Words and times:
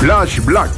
Flash 0.00 0.38
Black. 0.44 0.70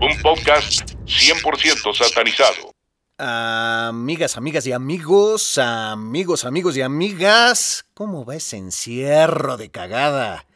Un 0.00 0.22
podcast 0.22 0.90
100% 1.04 1.94
satanizado. 1.94 2.72
Amigas, 3.18 4.38
amigas 4.38 4.66
y 4.66 4.72
amigos, 4.72 5.58
amigos, 5.58 6.46
amigos 6.46 6.78
y 6.78 6.80
amigas, 6.80 7.84
¿cómo 7.92 8.24
va 8.24 8.36
ese 8.36 8.56
encierro 8.56 9.58
de 9.58 9.70
cagada? 9.70 10.46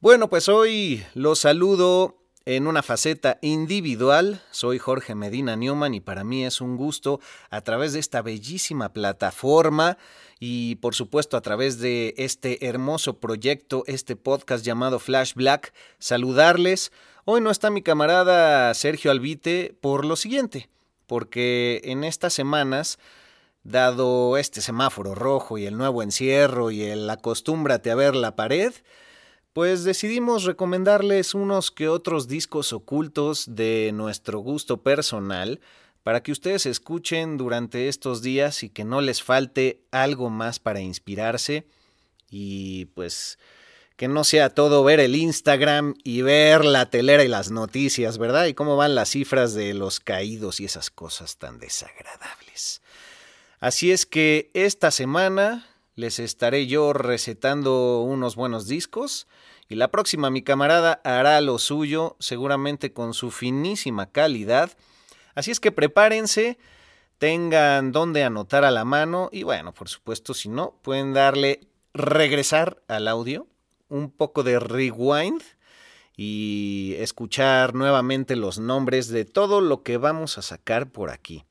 Bueno, 0.00 0.28
pues 0.28 0.48
hoy 0.48 1.06
los 1.14 1.38
saludo 1.38 2.16
en 2.46 2.66
una 2.66 2.82
faceta 2.82 3.38
individual. 3.40 4.42
Soy 4.50 4.78
Jorge 4.78 5.14
Medina 5.14 5.56
Newman 5.56 5.94
y 5.94 6.00
para 6.00 6.24
mí 6.24 6.44
es 6.44 6.60
un 6.60 6.76
gusto 6.76 7.20
a 7.50 7.62
través 7.62 7.92
de 7.92 8.00
esta 8.00 8.20
bellísima 8.22 8.92
plataforma 8.92 9.96
y 10.38 10.76
por 10.76 10.94
supuesto 10.94 11.36
a 11.36 11.40
través 11.40 11.78
de 11.78 12.14
este 12.18 12.66
hermoso 12.66 13.18
proyecto, 13.18 13.84
este 13.86 14.16
podcast 14.16 14.64
llamado 14.64 14.98
Flash 14.98 15.34
Black, 15.34 15.72
saludarles. 15.98 16.92
Hoy 17.24 17.40
no 17.40 17.50
está 17.50 17.70
mi 17.70 17.82
camarada 17.82 18.74
Sergio 18.74 19.10
Albite 19.10 19.74
por 19.80 20.04
lo 20.04 20.16
siguiente, 20.16 20.68
porque 21.06 21.80
en 21.84 22.04
estas 22.04 22.34
semanas 22.34 22.98
dado 23.62 24.36
este 24.36 24.60
semáforo 24.60 25.14
rojo 25.14 25.56
y 25.56 25.64
el 25.64 25.78
nuevo 25.78 26.02
encierro 26.02 26.70
y 26.70 26.82
el 26.82 27.08
acostúmbrate 27.08 27.90
a 27.90 27.94
ver 27.94 28.14
la 28.14 28.36
pared, 28.36 28.74
pues 29.54 29.84
decidimos 29.84 30.42
recomendarles 30.42 31.32
unos 31.32 31.70
que 31.70 31.88
otros 31.88 32.26
discos 32.26 32.72
ocultos 32.72 33.44
de 33.54 33.92
nuestro 33.94 34.40
gusto 34.40 34.82
personal 34.82 35.60
para 36.02 36.24
que 36.24 36.32
ustedes 36.32 36.66
escuchen 36.66 37.38
durante 37.38 37.88
estos 37.88 38.20
días 38.20 38.64
y 38.64 38.68
que 38.68 38.84
no 38.84 39.00
les 39.00 39.22
falte 39.22 39.80
algo 39.92 40.28
más 40.28 40.58
para 40.58 40.80
inspirarse 40.80 41.68
y 42.28 42.86
pues 42.96 43.38
que 43.96 44.08
no 44.08 44.24
sea 44.24 44.50
todo 44.50 44.82
ver 44.82 44.98
el 44.98 45.14
Instagram 45.14 45.94
y 46.02 46.22
ver 46.22 46.64
la 46.64 46.90
telera 46.90 47.22
y 47.22 47.28
las 47.28 47.52
noticias, 47.52 48.18
¿verdad? 48.18 48.46
Y 48.46 48.54
cómo 48.54 48.76
van 48.76 48.96
las 48.96 49.10
cifras 49.10 49.54
de 49.54 49.72
los 49.72 50.00
caídos 50.00 50.58
y 50.58 50.64
esas 50.64 50.90
cosas 50.90 51.36
tan 51.36 51.60
desagradables. 51.60 52.82
Así 53.60 53.92
es 53.92 54.04
que 54.04 54.50
esta 54.52 54.90
semana 54.90 55.64
les 55.96 56.18
estaré 56.18 56.66
yo 56.66 56.92
recetando 56.92 58.02
unos 58.02 58.36
buenos 58.36 58.66
discos 58.66 59.26
y 59.68 59.76
la 59.76 59.88
próxima 59.88 60.30
mi 60.30 60.42
camarada 60.42 61.00
hará 61.04 61.40
lo 61.40 61.58
suyo, 61.58 62.16
seguramente 62.18 62.92
con 62.92 63.14
su 63.14 63.30
finísima 63.30 64.10
calidad. 64.10 64.72
Así 65.34 65.50
es 65.50 65.60
que 65.60 65.72
prepárense, 65.72 66.58
tengan 67.18 67.92
donde 67.92 68.24
anotar 68.24 68.64
a 68.64 68.70
la 68.70 68.84
mano 68.84 69.30
y 69.32 69.42
bueno, 69.42 69.72
por 69.72 69.88
supuesto, 69.88 70.34
si 70.34 70.48
no, 70.48 70.78
pueden 70.82 71.12
darle 71.12 71.60
regresar 71.94 72.82
al 72.88 73.08
audio, 73.08 73.46
un 73.88 74.10
poco 74.10 74.42
de 74.42 74.58
rewind 74.58 75.42
y 76.16 76.94
escuchar 76.98 77.74
nuevamente 77.74 78.36
los 78.36 78.58
nombres 78.58 79.08
de 79.08 79.24
todo 79.24 79.60
lo 79.60 79.82
que 79.82 79.96
vamos 79.96 80.38
a 80.38 80.42
sacar 80.42 80.90
por 80.90 81.10
aquí. 81.10 81.44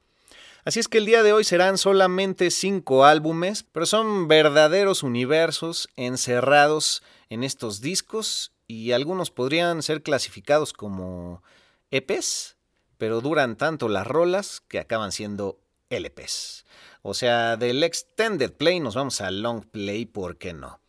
Así 0.65 0.79
es 0.79 0.87
que 0.87 0.99
el 0.99 1.05
día 1.05 1.23
de 1.23 1.33
hoy 1.33 1.43
serán 1.43 1.77
solamente 1.77 2.49
cinco 2.49 3.03
álbumes, 3.03 3.63
pero 3.63 3.85
son 3.85 4.29
verdaderos 4.29 5.03
universos 5.03 5.89
encerrados 5.97 7.03
en 7.29 7.43
estos 7.43 7.81
discos 7.81 8.53
y 8.65 8.93
algunos 8.93 9.29
podrían 9.29 9.83
ser 9.83 10.03
clasificados 10.03 10.71
como 10.71 11.43
EPs, 11.91 12.55
pero 12.97 13.19
duran 13.19 13.57
tanto 13.57 13.89
las 13.89 14.07
rolas 14.07 14.61
que 14.69 14.79
acaban 14.79 15.11
siendo 15.11 15.59
LPs. 15.89 16.65
O 17.01 17.13
sea, 17.13 17.57
del 17.57 17.83
Extended 17.83 18.53
Play 18.53 18.79
nos 18.79 18.95
vamos 18.95 19.19
al 19.19 19.41
Long 19.41 19.65
Play, 19.65 20.05
¿por 20.05 20.37
qué 20.37 20.53
no? 20.53 20.79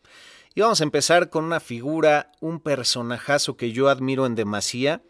Y 0.53 0.61
vamos 0.61 0.79
a 0.79 0.85
empezar 0.85 1.29
con 1.29 1.43
una 1.43 1.59
figura, 1.59 2.31
un 2.39 2.61
personajazo 2.61 3.57
que 3.57 3.73
yo 3.73 3.89
admiro 3.89 4.25
en 4.25 4.35
demasía. 4.35 5.03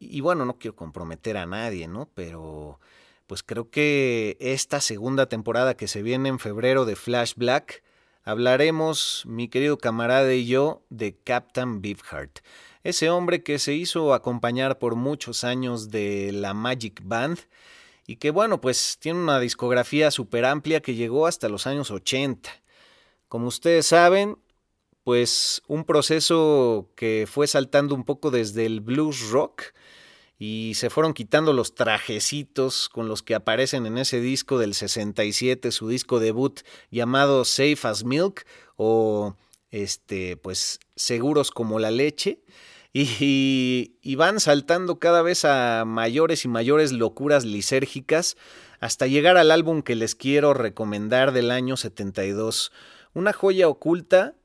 Y 0.00 0.20
bueno, 0.20 0.44
no 0.44 0.58
quiero 0.58 0.74
comprometer 0.74 1.36
a 1.36 1.46
nadie, 1.46 1.86
¿no? 1.86 2.10
Pero 2.12 2.80
pues 3.26 3.42
creo 3.42 3.70
que 3.70 4.36
esta 4.40 4.80
segunda 4.80 5.26
temporada 5.26 5.76
que 5.76 5.88
se 5.88 6.02
viene 6.02 6.28
en 6.28 6.38
febrero 6.38 6.84
de 6.84 6.96
Flash 6.96 7.34
Black, 7.36 7.82
hablaremos, 8.22 9.24
mi 9.26 9.48
querido 9.48 9.78
camarada 9.78 10.32
y 10.34 10.46
yo, 10.46 10.82
de 10.90 11.16
Captain 11.16 11.80
Beefheart. 11.80 12.40
Ese 12.82 13.08
hombre 13.08 13.42
que 13.42 13.58
se 13.58 13.72
hizo 13.72 14.12
acompañar 14.12 14.78
por 14.78 14.94
muchos 14.94 15.44
años 15.44 15.90
de 15.90 16.32
la 16.32 16.52
Magic 16.52 17.00
Band 17.02 17.38
y 18.06 18.16
que 18.16 18.30
bueno, 18.30 18.60
pues 18.60 18.98
tiene 19.00 19.20
una 19.20 19.40
discografía 19.40 20.10
súper 20.10 20.44
amplia 20.44 20.80
que 20.80 20.94
llegó 20.94 21.26
hasta 21.26 21.48
los 21.48 21.66
años 21.66 21.90
80. 21.90 22.50
Como 23.28 23.48
ustedes 23.48 23.86
saben, 23.86 24.38
pues 25.02 25.62
un 25.66 25.84
proceso 25.84 26.90
que 26.94 27.26
fue 27.30 27.46
saltando 27.46 27.94
un 27.94 28.04
poco 28.04 28.30
desde 28.30 28.66
el 28.66 28.80
blues 28.80 29.30
rock 29.30 29.72
y 30.38 30.72
se 30.74 30.90
fueron 30.90 31.14
quitando 31.14 31.52
los 31.52 31.74
trajecitos 31.74 32.88
con 32.88 33.08
los 33.08 33.22
que 33.22 33.34
aparecen 33.34 33.86
en 33.86 33.98
ese 33.98 34.20
disco 34.20 34.58
del 34.58 34.74
67, 34.74 35.70
su 35.70 35.88
disco 35.88 36.18
debut 36.18 36.60
llamado 36.90 37.44
Safe 37.44 37.78
as 37.84 38.04
Milk 38.04 38.44
o 38.76 39.36
este 39.70 40.36
pues 40.36 40.80
seguros 40.96 41.50
como 41.50 41.78
la 41.78 41.90
leche. 41.90 42.40
Y, 42.96 43.96
y, 44.02 44.14
van 44.14 44.38
saltando 44.38 45.00
cada 45.00 45.20
vez 45.20 45.44
a 45.44 45.84
mayores 45.84 46.44
y 46.44 46.48
mayores 46.48 46.92
locuras 46.92 47.44
lisérgicas 47.44 48.36
hasta 48.78 49.08
llegar 49.08 49.36
al 49.36 49.50
álbum 49.50 49.82
que 49.82 49.96
les 49.96 50.14
quiero 50.14 50.54
recomendar 50.54 51.32
del 51.32 51.50
año 51.50 51.76
72. 51.76 52.70
Una 53.12 53.32
joya 53.32 53.66
oculta 53.66 54.36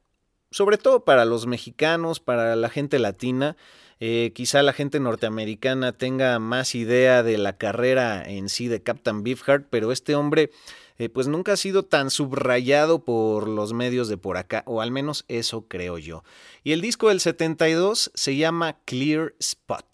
sobre 0.52 0.78
todo 0.78 1.04
para 1.06 1.26
los 1.26 1.48
mexicanos, 1.48 2.20
para 2.20 2.56
la 2.56 2.70
gente 2.70 3.00
latina, 3.00 3.56
eh, 4.00 4.32
quizá 4.34 4.64
la 4.64 4.74
gente 4.74 5.00
norteamericana 5.00 5.92
tenga 5.92 6.40
más 6.40 6.76
idea 6.76 7.22
de 7.24 7.38
la 7.38 7.58
carrera 7.58 8.24
en 8.28 8.50
sí 8.50 8.68
de 8.68 8.82
Captain 8.82 9.24
Beefheart, 9.24 9.68
pero 9.70 9.92
este 9.92 10.16
hombre 10.16 10.52
eh, 10.98 11.10
pues 11.10 11.28
nunca 11.28 11.54
ha 11.54 11.58
sido 11.58 11.84
tan 11.84 12.10
subrayado 12.10 13.04
por 13.04 13.48
los 13.48 13.74
medios 13.74 14.10
de 14.10 14.18
por 14.18 14.38
acá, 14.38 14.64
o 14.66 14.82
al 14.82 14.92
menos 14.92 15.26
eso 15.28 15.66
creo 15.68 15.98
yo. 15.98 16.24
Y 16.64 16.74
el 16.74 16.82
disco 16.82 17.10
del 17.10 17.20
72 17.20 18.12
se 18.14 18.36
llama 18.36 18.78
Clear 18.86 19.34
Spot. 19.40 19.86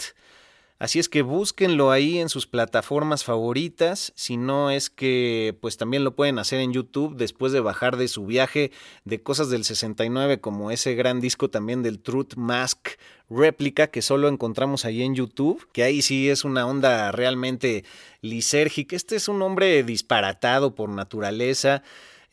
Así 0.77 0.99
es 0.99 1.07
que 1.07 1.21
búsquenlo 1.21 1.91
ahí 1.91 2.17
en 2.17 2.27
sus 2.27 2.47
plataformas 2.47 3.23
favoritas, 3.23 4.11
si 4.15 4.35
no 4.35 4.71
es 4.71 4.89
que 4.89 5.57
pues 5.61 5.77
también 5.77 6.03
lo 6.03 6.15
pueden 6.15 6.37
hacer 6.37 6.59
en 6.59 6.73
YouTube 6.73 7.15
después 7.15 7.53
de 7.53 7.61
bajar 7.61 7.95
de 7.95 8.09
su 8.09 8.25
viaje 8.25 8.71
de 9.05 9.23
cosas 9.23 9.49
del 9.49 9.63
69 9.63 10.41
como 10.41 10.71
ese 10.71 10.93
gran 10.95 11.21
disco 11.21 11.49
también 11.49 11.81
del 11.81 11.99
Truth 11.99 12.35
Mask 12.35 12.89
réplica 13.29 13.87
que 13.87 14.01
solo 14.01 14.27
encontramos 14.27 14.83
ahí 14.83 15.01
en 15.01 15.15
YouTube, 15.15 15.65
que 15.71 15.83
ahí 15.83 16.01
sí 16.01 16.29
es 16.29 16.43
una 16.43 16.67
onda 16.67 17.11
realmente 17.13 17.85
lisérgica. 18.21 18.97
Este 18.97 19.15
es 19.15 19.29
un 19.29 19.41
hombre 19.41 19.81
disparatado 19.83 20.75
por 20.75 20.89
naturaleza. 20.89 21.83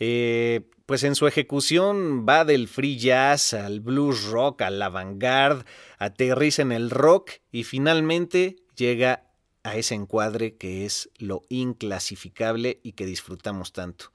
Eh, 0.05 0.69
pues 0.85 1.05
en 1.05 1.15
su 1.15 1.29
ejecución 1.29 2.27
va 2.29 2.45
del 2.45 2.67
free 2.67 2.99
jazz 2.99 3.55
al 3.55 3.79
blues 3.79 4.25
rock, 4.25 4.63
al 4.63 4.83
avant-garde, 4.83 5.65
aterriza 5.97 6.63
en 6.63 6.73
el 6.73 6.91
rock 6.91 7.31
y 7.53 7.63
finalmente 7.63 8.57
llega 8.75 9.31
a 9.63 9.77
ese 9.77 9.95
encuadre 9.95 10.57
que 10.57 10.85
es 10.85 11.09
lo 11.19 11.43
inclasificable 11.49 12.81
y 12.83 12.95
que 12.95 13.07
disfrutamos 13.07 13.73
tanto. 13.73 14.07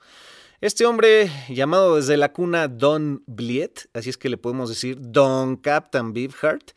Este 0.60 0.86
hombre, 0.86 1.32
llamado 1.48 1.96
desde 1.96 2.18
la 2.18 2.34
cuna 2.34 2.68
Don 2.68 3.24
Bliet, 3.26 3.88
así 3.94 4.10
es 4.10 4.18
que 4.18 4.28
le 4.28 4.36
podemos 4.36 4.68
decir 4.68 4.98
Don 5.00 5.56
Captain 5.56 6.12
Beefheart, 6.12 6.72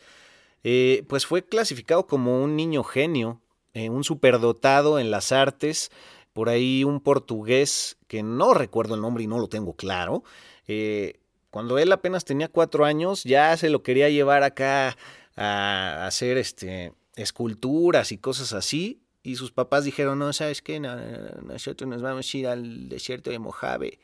eh, 0.63 1.05
pues 1.09 1.27
fue 1.27 1.45
clasificado 1.45 2.07
como 2.07 2.45
un 2.45 2.55
niño 2.55 2.85
genio, 2.85 3.43
eh, 3.75 3.91
un 3.91 4.05
superdotado 4.05 5.01
en 5.01 5.11
las 5.11 5.33
artes, 5.33 5.91
por 6.33 6.49
ahí 6.49 6.85
un 6.85 7.01
portugués 7.01 7.97
que 8.07 8.23
no 8.23 8.55
recuerdo 8.55 8.95
el 8.95 9.01
nombre 9.01 9.25
y 9.25 9.27
no 9.27 9.39
lo 9.39 9.49
tengo 9.49 9.75
claro. 9.75 10.23
Eh, 10.67 11.21
cuando 11.51 11.79
él 11.79 11.91
apenas 11.93 12.25
tenía 12.25 12.49
cuatro 12.49 12.85
años, 12.85 13.25
ya 13.25 13.57
se 13.57 13.71
lo 13.71 13.83
quería 13.83 14.09
llevar 14.09 14.43
acá 14.43 14.97
a 15.37 16.07
hacer 16.07 16.39
este, 16.39 16.93
esculturas 17.17 18.13
y 18.13 18.19
cosas 18.19 18.53
así. 18.53 19.01
Y 19.23 19.37
sus 19.37 19.53
papás 19.53 19.85
dijeron, 19.85 20.19
no, 20.19 20.33
¿sabes 20.33 20.63
qué? 20.63 20.81
nosotros 20.81 21.89
nos 21.89 22.03
vamos 22.03 22.33
a 22.33 22.37
ir 22.37 22.47
al 22.47 22.89
desierto 22.89 23.31
de 23.31 23.39
Mojave. 23.39 23.99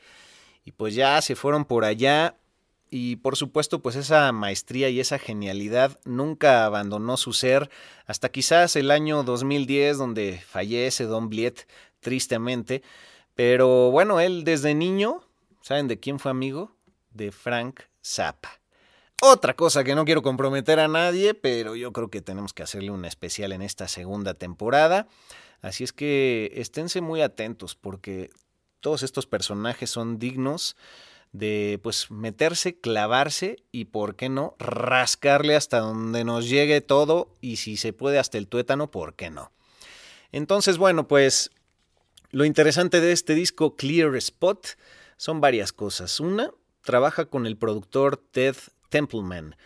Y 0.64 0.72
pues 0.72 0.94
ya 0.94 1.20
se 1.22 1.36
fueron 1.36 1.64
por 1.64 1.84
allá. 1.84 2.36
Y 2.90 3.16
por 3.16 3.36
supuesto, 3.36 3.80
pues 3.80 3.96
esa 3.96 4.30
maestría 4.32 4.90
y 4.90 5.00
esa 5.00 5.18
genialidad 5.18 5.98
nunca 6.04 6.64
abandonó 6.64 7.16
su 7.16 7.32
ser 7.32 7.70
hasta 8.06 8.28
quizás 8.28 8.76
el 8.76 8.90
año 8.90 9.22
2010, 9.22 9.98
donde 9.98 10.40
fallece 10.46 11.04
Don 11.04 11.28
Bliet 11.28 11.66
tristemente. 12.06 12.84
Pero 13.34 13.90
bueno, 13.90 14.20
él 14.20 14.44
desde 14.44 14.76
niño, 14.76 15.24
¿saben 15.60 15.88
de 15.88 15.98
quién 15.98 16.20
fue 16.20 16.30
amigo? 16.30 16.70
De 17.10 17.32
Frank 17.32 17.80
Zappa. 18.00 18.60
Otra 19.20 19.54
cosa 19.54 19.82
que 19.82 19.96
no 19.96 20.04
quiero 20.04 20.22
comprometer 20.22 20.78
a 20.78 20.86
nadie, 20.86 21.34
pero 21.34 21.74
yo 21.74 21.92
creo 21.92 22.08
que 22.08 22.20
tenemos 22.20 22.52
que 22.52 22.62
hacerle 22.62 22.92
un 22.92 23.04
especial 23.04 23.50
en 23.50 23.60
esta 23.60 23.88
segunda 23.88 24.34
temporada. 24.34 25.08
Así 25.62 25.82
es 25.82 25.92
que 25.92 26.52
esténse 26.54 27.00
muy 27.00 27.22
atentos 27.22 27.74
porque 27.74 28.30
todos 28.78 29.02
estos 29.02 29.26
personajes 29.26 29.90
son 29.90 30.20
dignos 30.20 30.76
de 31.32 31.80
pues 31.82 32.12
meterse, 32.12 32.78
clavarse 32.78 33.56
y 33.72 33.86
por 33.86 34.14
qué 34.14 34.28
no 34.28 34.54
rascarle 34.60 35.56
hasta 35.56 35.80
donde 35.80 36.22
nos 36.22 36.48
llegue 36.48 36.82
todo 36.82 37.34
y 37.40 37.56
si 37.56 37.76
se 37.76 37.92
puede 37.92 38.20
hasta 38.20 38.38
el 38.38 38.46
tuétano, 38.46 38.92
¿por 38.92 39.14
qué 39.14 39.28
no? 39.28 39.50
Entonces, 40.32 40.78
bueno, 40.78 41.08
pues 41.08 41.50
lo 42.30 42.44
interesante 42.44 43.00
de 43.00 43.12
este 43.12 43.34
disco 43.34 43.76
Clear 43.76 44.16
Spot 44.16 44.66
son 45.16 45.40
varias 45.40 45.72
cosas. 45.72 46.20
Una, 46.20 46.50
trabaja 46.82 47.26
con 47.26 47.46
el 47.46 47.56
productor 47.56 48.16
Ted 48.16 48.56
Templeman, 48.88 49.56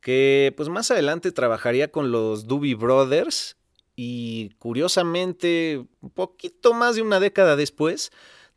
que 0.00 0.52
pues 0.56 0.68
más 0.68 0.90
adelante 0.90 1.32
trabajaría 1.32 1.90
con 1.90 2.10
los 2.10 2.46
Doobie 2.46 2.74
Brothers 2.74 3.56
y 3.96 4.50
curiosamente, 4.58 5.86
un 6.00 6.10
poquito 6.10 6.74
más 6.74 6.96
de 6.96 7.02
una 7.02 7.20
década 7.20 7.56
después, 7.56 8.10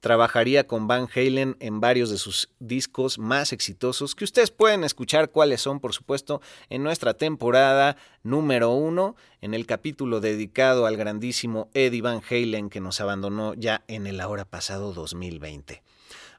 Trabajaría 0.07 0.67
con 0.67 0.87
Van 0.87 1.09
Halen 1.13 1.57
en 1.59 1.81
varios 1.81 2.09
de 2.09 2.17
sus 2.17 2.47
discos 2.59 3.19
más 3.19 3.51
exitosos, 3.51 4.15
que 4.15 4.23
ustedes 4.23 4.51
pueden 4.51 4.85
escuchar 4.85 5.31
cuáles 5.31 5.59
son, 5.59 5.81
por 5.81 5.91
supuesto, 5.91 6.39
en 6.69 6.81
nuestra 6.81 7.15
temporada 7.15 7.97
número 8.23 8.71
uno, 8.71 9.17
en 9.41 9.53
el 9.53 9.65
capítulo 9.65 10.21
dedicado 10.21 10.85
al 10.85 10.95
grandísimo 10.95 11.69
Eddie 11.73 12.01
Van 12.01 12.21
Halen 12.29 12.69
que 12.69 12.79
nos 12.79 13.01
abandonó 13.01 13.53
ya 13.53 13.83
en 13.89 14.07
el 14.07 14.21
ahora 14.21 14.45
pasado 14.45 14.93
2020. 14.93 15.83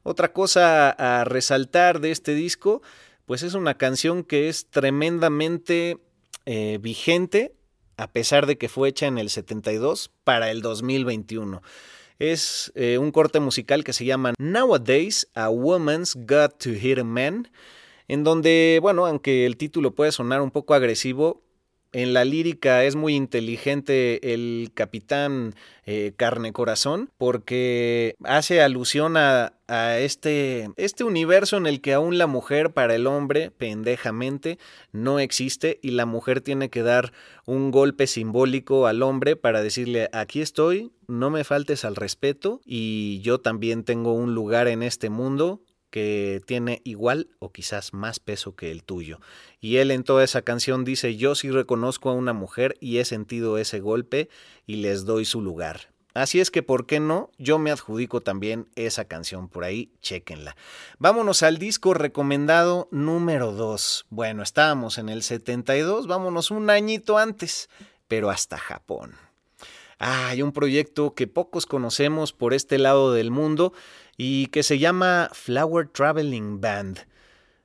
Otra 0.03 0.33
cosa 0.33 0.89
a 0.89 1.25
resaltar 1.25 2.01
de 2.01 2.11
este 2.11 2.33
disco, 2.33 2.81
pues 3.27 3.43
es 3.43 3.53
una 3.53 3.75
canción 3.77 4.25
que 4.25 4.49
es 4.49 4.71
tremendamente 4.71 5.99
eh, 6.47 6.79
vigente, 6.81 7.55
a 7.99 8.13
pesar 8.13 8.47
de 8.47 8.57
que 8.57 8.71
fue 8.71 8.89
hecha 8.89 9.09
en 9.09 9.19
el 9.19 9.29
72 9.29 10.11
para 10.25 10.51
el 10.51 10.63
2021 10.63 11.61
es 12.19 12.73
eh, 12.75 12.99
un 12.99 13.11
corte 13.11 13.41
musical 13.41 13.85
que 13.85 13.93
se 13.93 14.05
llama 14.05 14.35
Nowadays 14.39 15.29
a 15.35 15.51
Woman's 15.51 16.15
Got 16.17 16.59
to 16.59 16.71
Hit 16.71 16.99
a 16.99 17.05
Man, 17.05 17.51
en 18.09 18.25
donde, 18.25 18.79
bueno, 18.83 19.07
aunque 19.07 19.47
el 19.47 19.57
título 19.57 19.95
puede 19.95 20.13
sonar 20.13 20.41
un 20.41 20.51
poco 20.51 20.75
agresivo, 20.75 21.43
en 21.93 22.13
la 22.13 22.25
lírica 22.25 22.85
es 22.85 22.97
muy 22.97 23.15
inteligente 23.15 24.35
el 24.35 24.71
capitán 24.75 25.55
eh, 25.87 26.13
Carne 26.17 26.53
Corazón 26.53 27.11
porque 27.17 28.15
hace 28.25 28.61
alusión 28.61 29.17
a, 29.17 29.55
a, 29.69 29.99
este, 29.99 30.69
este 30.77 31.05
universo 31.05 31.57
en 31.57 31.67
el 31.67 31.81
que 31.81 31.95
aún 31.95 32.19
la 32.19 32.27
mujer 32.27 32.73
para 32.73 32.95
el 32.95 33.07
hombre, 33.07 33.51
pendejamente, 33.51 34.59
no 34.93 35.19
existe 35.19 35.79
y 35.83 35.93
la 35.93 36.05
mujer 36.05 36.43
tiene 36.43 36.69
que 36.69 36.83
dar 36.83 37.13
un 37.47 37.71
golpe 37.71 38.07
simbólico 38.07 38.87
al 38.87 39.03
hombre 39.03 39.37
para 39.37 39.63
decirle 39.63 40.11
aquí 40.13 40.43
estoy, 40.43 40.93
no 41.07 41.31
me 41.31 41.45
faltes 41.45 41.85
al 41.87 41.97
respeto 41.97 42.61
y 42.67 43.21
yo 43.23 43.39
también 43.41 43.83
tengo 43.85 44.13
un 44.13 44.35
lugar 44.35 44.69
en 44.69 44.83
este 44.83 45.09
mundo 45.09 45.63
que 45.91 46.41
tiene 46.47 46.81
igual 46.85 47.29
o 47.39 47.53
quizás 47.53 47.93
más 47.93 48.21
peso 48.21 48.55
que 48.55 48.71
el 48.71 48.85
tuyo. 48.85 49.21
Y 49.61 49.77
él 49.77 49.91
en 49.91 50.05
toda 50.05 50.25
esa 50.25 50.43
canción 50.43 50.85
dice, 50.85 51.17
yo 51.17 51.35
sí 51.35 51.51
reconozco 51.51 52.11
a 52.11 52.15
una 52.15 52.33
mujer 52.33 52.77
y 52.81 52.99
he 52.99 53.05
sentido 53.05 53.59
ese 53.59 53.81
golpe 53.81 54.29
y 54.67 54.77
les 54.77 55.05
doy 55.05 55.25
su 55.25 55.41
lugar. 55.41 55.93
Así 56.15 56.41
es 56.41 56.51
que, 56.51 56.65
¿por 56.65 56.87
qué 56.87 56.99
no? 56.99 57.31
Yo 57.39 57.59
me 57.59 57.71
adjudico 57.71 58.21
también 58.21 58.67
esa 58.75 59.05
canción 59.05 59.49
por 59.49 59.63
ahí, 59.63 59.93
chequenla. 60.01 60.57
Vámonos 60.99 61.45
al 61.45 61.59
disco 61.59 61.95
recomendado 61.95 62.89
número 62.91 63.53
2. 63.53 64.07
Bueno, 64.11 64.43
estábamos 64.43 64.99
en 64.99 65.11
el 65.11 65.23
72, 65.23 66.09
vámonos 66.09 66.51
un 66.51 66.71
añito 66.71 67.19
antes, 67.19 67.71
pero 68.09 68.31
hasta 68.31 68.59
Japón. 68.59 69.15
hay 70.01 70.43
un 70.43 70.53
proyecto 70.53 71.15
que 71.15 71.27
pocos 71.29 71.67
conocemos 71.67 72.33
por 72.33 72.53
este 72.53 72.79
lado 72.79 73.13
del 73.13 73.31
mundo 73.31 73.73
y 74.19 74.49
que 74.49 74.63
se 74.63 74.79
llama 74.79 75.31
Flower 75.33 75.89
Traveling 75.89 76.61
Band. 76.61 77.07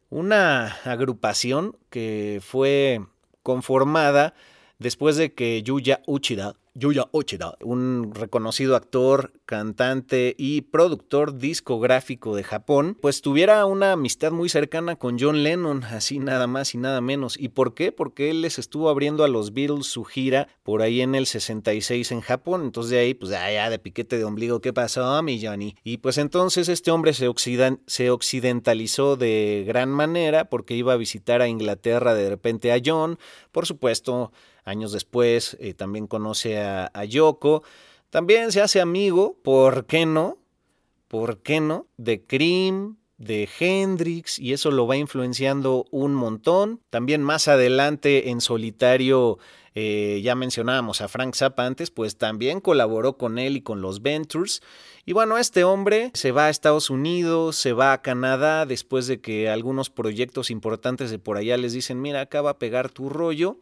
Una 0.09 0.67
agrupación 0.85 1.75
que 1.89 2.39
fue 2.41 3.01
conformada 3.41 4.35
después 4.77 5.17
de 5.17 5.33
que 5.33 5.63
Yuya 5.63 6.03
Uchida 6.05 6.55
Yuya 6.75 7.07
Ochida, 7.11 7.55
un 7.61 8.13
reconocido 8.15 8.75
actor, 8.75 9.31
cantante 9.45 10.33
y 10.39 10.61
productor 10.61 11.37
discográfico 11.37 12.35
de 12.35 12.43
Japón, 12.43 12.97
pues 12.99 13.21
tuviera 13.21 13.63
una 13.67 13.91
amistad 13.91 14.31
muy 14.31 14.49
cercana 14.49 14.95
con 14.95 15.19
John 15.19 15.43
Lennon, 15.43 15.83
así 15.83 16.17
nada 16.17 16.47
más 16.47 16.73
y 16.73 16.79
nada 16.79 16.99
menos. 16.99 17.39
¿Y 17.39 17.49
por 17.49 17.75
qué? 17.75 17.91
Porque 17.91 18.31
él 18.31 18.41
les 18.41 18.57
estuvo 18.57 18.89
abriendo 18.89 19.23
a 19.23 19.27
los 19.27 19.53
Beatles 19.53 19.85
su 19.85 20.03
gira 20.03 20.47
por 20.63 20.81
ahí 20.81 21.01
en 21.01 21.13
el 21.13 21.27
66 21.27 22.11
en 22.11 22.21
Japón. 22.21 22.63
Entonces 22.63 22.89
de 22.89 22.99
ahí, 22.99 23.13
pues 23.13 23.31
ya 23.31 23.69
de 23.69 23.77
piquete 23.77 24.17
de 24.17 24.23
ombligo, 24.23 24.59
¿qué 24.59 24.73
pasó, 24.73 25.21
mi 25.21 25.39
Johnny? 25.45 25.75
Y 25.83 25.97
pues 25.97 26.17
entonces 26.17 26.69
este 26.69 26.89
hombre 26.89 27.13
se 27.13 28.09
occidentalizó 28.09 29.15
de 29.15 29.63
gran 29.67 29.89
manera 29.89 30.49
porque 30.49 30.73
iba 30.73 30.93
a 30.93 30.97
visitar 30.97 31.43
a 31.43 31.47
Inglaterra 31.47 32.15
de 32.15 32.29
repente 32.29 32.71
a 32.71 32.81
John, 32.83 33.19
por 33.51 33.67
supuesto 33.67 34.31
Años 34.65 34.91
después 34.91 35.57
eh, 35.59 35.73
también 35.73 36.07
conoce 36.07 36.61
a, 36.61 37.05
Yoko. 37.05 37.63
También 38.09 38.51
se 38.51 38.61
hace 38.61 38.79
amigo, 38.79 39.37
¿por 39.43 39.85
qué 39.85 40.05
no? 40.05 40.37
¿Por 41.07 41.39
qué 41.39 41.59
no? 41.59 41.87
De 41.97 42.21
Cream, 42.25 42.97
de 43.17 43.49
Hendrix 43.59 44.39
y 44.39 44.53
eso 44.53 44.71
lo 44.71 44.87
va 44.87 44.97
influenciando 44.97 45.85
un 45.91 46.13
montón. 46.13 46.79
También 46.89 47.23
más 47.23 47.47
adelante 47.47 48.29
en 48.29 48.41
solitario 48.41 49.37
eh, 49.75 50.21
ya 50.23 50.35
mencionábamos 50.35 51.01
a 51.01 51.07
Frank 51.07 51.35
Zappa 51.35 51.65
antes, 51.65 51.89
pues 51.89 52.17
también 52.17 52.61
colaboró 52.61 53.17
con 53.17 53.39
él 53.39 53.57
y 53.57 53.61
con 53.61 53.81
los 53.81 54.01
Ventures. 54.01 54.61
Y 55.05 55.13
bueno, 55.13 55.37
este 55.37 55.63
hombre 55.63 56.11
se 56.13 56.31
va 56.31 56.45
a 56.45 56.49
Estados 56.49 56.89
Unidos, 56.89 57.55
se 57.55 57.73
va 57.73 57.93
a 57.93 58.01
Canadá 58.01 58.65
después 58.65 59.07
de 59.07 59.19
que 59.19 59.49
algunos 59.49 59.89
proyectos 59.89 60.51
importantes 60.51 61.09
de 61.09 61.19
por 61.19 61.37
allá 61.37 61.57
les 61.57 61.73
dicen, 61.73 62.01
mira, 62.01 62.21
acá 62.21 62.41
va 62.41 62.51
a 62.51 62.59
pegar 62.59 62.89
tu 62.89 63.09
rollo 63.09 63.57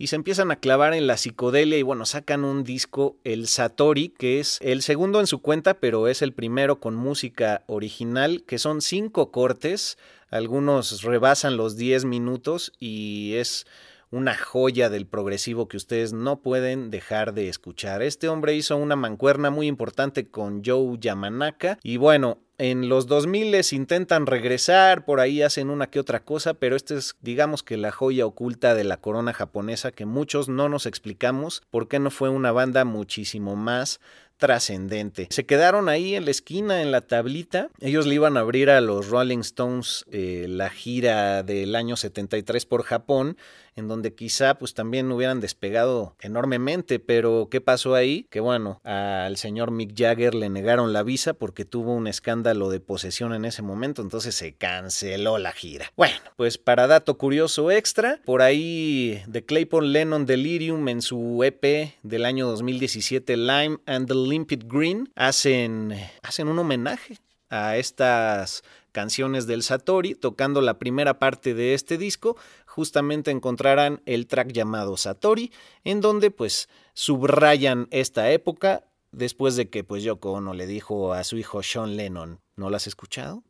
y 0.00 0.06
se 0.06 0.16
empiezan 0.16 0.50
a 0.50 0.56
clavar 0.56 0.94
en 0.94 1.06
la 1.06 1.18
psicodelia 1.18 1.76
y 1.76 1.82
bueno, 1.82 2.06
sacan 2.06 2.42
un 2.42 2.64
disco, 2.64 3.18
el 3.22 3.46
Satori, 3.46 4.08
que 4.08 4.40
es 4.40 4.56
el 4.62 4.80
segundo 4.80 5.20
en 5.20 5.26
su 5.26 5.42
cuenta, 5.42 5.74
pero 5.74 6.08
es 6.08 6.22
el 6.22 6.32
primero 6.32 6.80
con 6.80 6.94
música 6.94 7.64
original, 7.66 8.42
que 8.46 8.58
son 8.58 8.80
cinco 8.80 9.30
cortes, 9.30 9.98
algunos 10.30 11.02
rebasan 11.02 11.58
los 11.58 11.76
10 11.76 12.06
minutos 12.06 12.72
y 12.80 13.34
es 13.34 13.66
una 14.10 14.34
joya 14.34 14.88
del 14.88 15.06
progresivo 15.06 15.68
que 15.68 15.76
ustedes 15.76 16.14
no 16.14 16.40
pueden 16.40 16.90
dejar 16.90 17.34
de 17.34 17.50
escuchar. 17.50 18.00
Este 18.00 18.26
hombre 18.26 18.54
hizo 18.54 18.78
una 18.78 18.96
mancuerna 18.96 19.50
muy 19.50 19.66
importante 19.66 20.28
con 20.28 20.62
Joe 20.64 20.96
Yamanaka 20.98 21.78
y 21.82 21.98
bueno, 21.98 22.38
en 22.60 22.90
los 22.90 23.06
2000 23.06 23.52
les 23.52 23.72
intentan 23.72 24.26
regresar, 24.26 25.06
por 25.06 25.20
ahí 25.20 25.40
hacen 25.40 25.70
una 25.70 25.88
que 25.88 25.98
otra 25.98 26.24
cosa, 26.24 26.52
pero 26.52 26.76
esta 26.76 26.94
es, 26.94 27.16
digamos 27.22 27.62
que 27.62 27.78
la 27.78 27.90
joya 27.90 28.26
oculta 28.26 28.74
de 28.74 28.84
la 28.84 28.98
corona 28.98 29.32
japonesa 29.32 29.92
que 29.92 30.04
muchos 30.04 30.50
no 30.50 30.68
nos 30.68 30.84
explicamos 30.84 31.62
por 31.70 31.88
qué 31.88 31.98
no 31.98 32.10
fue 32.10 32.28
una 32.28 32.52
banda 32.52 32.84
muchísimo 32.84 33.56
más 33.56 33.98
trascendente. 34.40 35.28
Se 35.30 35.46
quedaron 35.46 35.88
ahí 35.88 36.16
en 36.16 36.24
la 36.24 36.32
esquina, 36.32 36.82
en 36.82 36.90
la 36.90 37.02
tablita. 37.02 37.68
Ellos 37.78 38.06
le 38.06 38.16
iban 38.16 38.36
a 38.36 38.40
abrir 38.40 38.70
a 38.70 38.80
los 38.80 39.08
Rolling 39.08 39.38
Stones 39.38 40.04
eh, 40.10 40.46
la 40.48 40.70
gira 40.70 41.44
del 41.44 41.76
año 41.76 41.96
73 41.96 42.66
por 42.66 42.82
Japón 42.82 43.36
en 43.76 43.88
donde 43.88 44.14
quizá 44.14 44.54
pues 44.54 44.74
también 44.74 45.10
hubieran 45.10 45.40
despegado 45.40 46.14
enormemente, 46.20 46.98
pero 46.98 47.48
¿qué 47.50 47.60
pasó 47.60 47.94
ahí? 47.94 48.26
Que 48.30 48.40
bueno, 48.40 48.80
al 48.84 49.36
señor 49.36 49.70
Mick 49.70 49.94
Jagger 49.96 50.34
le 50.34 50.48
negaron 50.48 50.92
la 50.92 51.02
visa 51.02 51.34
porque 51.34 51.64
tuvo 51.64 51.94
un 51.94 52.06
escándalo 52.06 52.70
de 52.70 52.80
posesión 52.80 53.34
en 53.34 53.44
ese 53.44 53.62
momento, 53.62 54.02
entonces 54.02 54.34
se 54.34 54.52
canceló 54.52 55.38
la 55.38 55.52
gira. 55.52 55.92
Bueno, 55.96 56.16
pues 56.36 56.58
para 56.58 56.86
dato 56.86 57.16
curioso 57.16 57.70
extra, 57.70 58.20
por 58.24 58.42
ahí 58.42 59.22
de 59.26 59.44
Claypool 59.44 59.92
Lennon 59.92 60.26
Delirium 60.26 60.88
en 60.88 61.02
su 61.02 61.42
EP 61.44 61.94
del 62.02 62.24
año 62.24 62.46
2017 62.46 63.36
Lime 63.36 63.78
and 63.86 64.06
the 64.06 64.14
Limpid 64.30 64.64
Green 64.66 65.12
hacen, 65.16 65.94
hacen 66.22 66.48
un 66.48 66.58
homenaje 66.58 67.18
a 67.50 67.76
estas 67.76 68.62
canciones 68.92 69.46
del 69.46 69.62
Satori, 69.62 70.14
tocando 70.14 70.60
la 70.60 70.78
primera 70.78 71.18
parte 71.18 71.52
de 71.52 71.74
este 71.74 71.98
disco, 71.98 72.36
justamente 72.66 73.30
encontrarán 73.30 74.02
el 74.06 74.26
track 74.26 74.52
llamado 74.52 74.96
Satori, 74.96 75.52
en 75.84 76.00
donde 76.00 76.30
pues 76.30 76.68
subrayan 76.94 77.88
esta 77.90 78.30
época 78.30 78.84
después 79.12 79.56
de 79.56 79.68
que 79.68 79.84
pues 79.84 80.02
Yoko 80.02 80.32
Ono 80.32 80.54
le 80.54 80.66
dijo 80.66 81.12
a 81.12 81.24
su 81.24 81.36
hijo 81.36 81.62
Sean 81.62 81.96
Lennon, 81.96 82.40
¿no 82.56 82.70
lo 82.70 82.76
has 82.76 82.86
escuchado? 82.86 83.42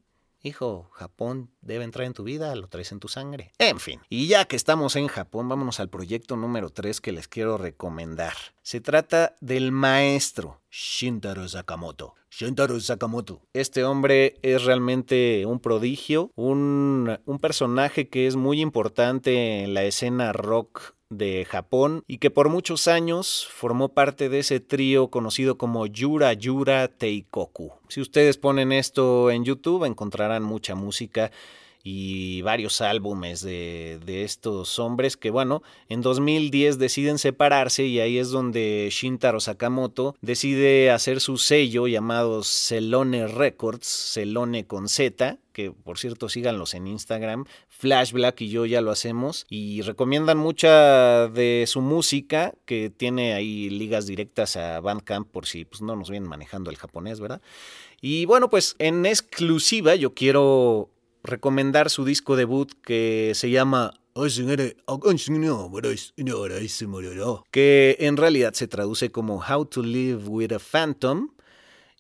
Hijo, 0.43 0.89
Japón 0.93 1.51
debe 1.61 1.85
entrar 1.85 2.07
en 2.07 2.15
tu 2.15 2.25
vida, 2.25 2.55
lo 2.55 2.67
traes 2.69 2.93
en 2.93 3.01
tu 3.01 3.09
sangre. 3.09 3.53
En 3.59 3.79
fin, 3.79 4.01
y 4.09 4.27
ya 4.27 4.47
que 4.47 4.57
estamos 4.57 4.97
en 4.97 5.07
Japón, 5.07 5.49
vámonos 5.49 5.81
al 5.81 5.91
proyecto 5.91 6.37
número 6.37 6.71
3 6.71 7.03
que 7.03 7.13
les 7.13 7.29
quiero 7.29 7.59
recomendar. 7.59 8.33
Se 8.63 8.81
trata 8.81 9.37
del 9.41 9.71
maestro 9.71 10.63
Shintaro 10.71 11.47
Sakamoto. 11.47 12.15
Shintaro 12.31 12.81
Sakamoto. 12.81 13.43
Este 13.53 13.85
hombre 13.85 14.39
es 14.41 14.65
realmente 14.65 15.45
un 15.45 15.61
prodigio, 15.61 16.33
un, 16.37 17.19
un 17.27 17.39
personaje 17.39 18.09
que 18.09 18.27
es 18.27 18.37
muy 18.37 18.63
importante 18.63 19.65
en 19.65 19.75
la 19.75 19.85
escena 19.85 20.33
rock 20.33 20.95
de 21.11 21.45
Japón 21.45 22.05
y 22.07 22.19
que 22.19 22.31
por 22.31 22.49
muchos 22.49 22.88
años 22.88 23.47
formó 23.52 23.90
parte 23.90 24.29
de 24.29 24.38
ese 24.38 24.61
trío 24.61 25.09
conocido 25.09 25.59
como 25.59 25.87
Yura 25.87 26.33
Yura 26.33 26.88
Teikoku. 26.88 27.73
Si 27.88 28.00
ustedes 28.00 28.38
ponen 28.38 28.73
esto 28.73 29.31
en 29.31 29.45
YouTube 29.45 29.85
encontrarán 29.85 30.45
mucha 30.45 30.75
música 30.75 31.31
y 31.83 32.43
varios 32.43 32.81
álbumes 32.81 33.41
de, 33.43 33.99
de, 34.05 34.25
estos 34.25 34.79
hombres 34.79 35.17
que 35.17 35.31
bueno, 35.31 35.63
en 35.89 36.03
2010 36.03 36.79
deciden 36.79 37.19
separarse 37.19 37.85
y 37.87 38.01
ahí 38.01 38.19
es 38.19 38.31
donde 38.31 38.89
Shintaro 38.91 39.41
Sakamoto 39.41 40.15
decide 40.21 40.91
hacer 40.91 41.21
su 41.21 41.39
sello 41.39 41.87
llamado 41.87 42.43
Celone 42.43 43.27
Records, 43.27 43.87
Celone 43.87 44.67
con 44.67 44.89
Z, 44.89 45.39
que 45.53 45.73
por 45.73 45.99
cierto 45.99 46.29
síganlos 46.29 46.75
en 46.75 46.87
Instagram, 46.87 47.45
Flash 47.69 48.13
Black 48.13 48.41
y 48.43 48.51
yo 48.51 48.67
ya 48.67 48.81
lo 48.81 48.91
hacemos 48.91 49.47
y 49.49 49.83
recomiendan 49.83 50.39
mucha 50.39 51.29
de 51.29 51.65
su 51.67 51.81
música 51.81 52.55
que 52.67 52.91
tiene 52.91 53.35
ahí 53.35 53.71
ligas 53.71 54.07
directas 54.07 54.57
a 54.57 54.81
Bandcamp 54.81 55.29
por 55.29 55.47
si 55.47 55.65
pues, 55.65 55.83
no 55.83 55.97
nos 55.97 56.11
vienen 56.11 56.29
manejando 56.29 56.71
el 56.71 56.77
japonés, 56.77 57.21
¿verdad? 57.21 57.41
Y 58.01 58.25
bueno, 58.25 58.49
pues 58.49 58.77
en 58.79 59.05
exclusiva 59.07 59.95
yo 59.95 60.15
quiero 60.15 60.91
recomendar 61.23 61.91
su 61.91 62.05
disco 62.05 62.37
debut 62.37 62.73
que 62.83 63.33
se 63.35 63.50
llama 63.50 63.95
que 67.50 67.97
en 68.00 68.17
realidad 68.17 68.55
se 68.55 68.69
traduce 68.69 69.11
como 69.11 69.43
How 69.43 69.67
to 69.67 69.83
Live 69.83 70.27
with 70.27 70.53
a 70.53 70.59
Phantom 70.59 71.31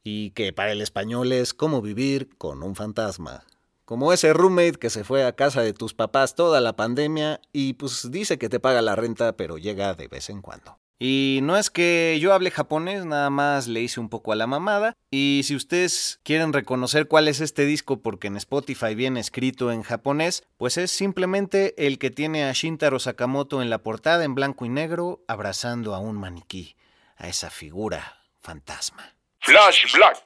y 0.02 0.30
que 0.30 0.52
para 0.52 0.72
el 0.72 0.80
español 0.80 1.32
es 1.32 1.54
Cómo 1.54 1.82
vivir 1.82 2.30
con 2.36 2.62
un 2.62 2.74
fantasma. 2.74 3.44
Como 3.84 4.12
ese 4.12 4.32
roommate 4.32 4.78
que 4.78 4.90
se 4.90 5.04
fue 5.04 5.24
a 5.24 5.34
casa 5.34 5.62
de 5.62 5.72
tus 5.72 5.94
papás 5.94 6.34
toda 6.34 6.60
la 6.60 6.76
pandemia 6.76 7.40
y 7.52 7.74
pues 7.74 8.10
dice 8.10 8.38
que 8.38 8.48
te 8.48 8.60
paga 8.60 8.82
la 8.82 8.96
renta 8.96 9.36
pero 9.36 9.58
llega 9.58 9.94
de 9.94 10.08
vez 10.08 10.30
en 10.30 10.42
cuando. 10.42 10.79
Y 11.02 11.40
no 11.42 11.56
es 11.56 11.70
que 11.70 12.18
yo 12.20 12.34
hable 12.34 12.50
japonés, 12.50 13.06
nada 13.06 13.30
más 13.30 13.66
le 13.66 13.80
hice 13.80 14.00
un 14.00 14.10
poco 14.10 14.32
a 14.32 14.36
la 14.36 14.46
mamada. 14.46 14.98
Y 15.10 15.40
si 15.44 15.56
ustedes 15.56 16.20
quieren 16.24 16.52
reconocer 16.52 17.08
cuál 17.08 17.26
es 17.26 17.40
este 17.40 17.64
disco 17.64 18.02
porque 18.02 18.26
en 18.26 18.36
Spotify 18.36 18.94
viene 18.94 19.18
escrito 19.18 19.72
en 19.72 19.82
japonés, 19.82 20.44
pues 20.58 20.76
es 20.76 20.90
simplemente 20.90 21.86
el 21.86 21.98
que 21.98 22.10
tiene 22.10 22.44
a 22.44 22.52
Shintaro 22.52 22.98
Sakamoto 22.98 23.62
en 23.62 23.70
la 23.70 23.78
portada 23.78 24.24
en 24.24 24.34
blanco 24.34 24.66
y 24.66 24.68
negro 24.68 25.24
abrazando 25.26 25.94
a 25.94 26.00
un 26.00 26.18
maniquí, 26.18 26.76
a 27.16 27.28
esa 27.28 27.48
figura 27.48 28.20
fantasma. 28.38 29.16
Flash 29.38 29.94
Black. 29.94 30.22